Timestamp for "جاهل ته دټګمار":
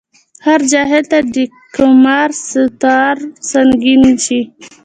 0.71-2.29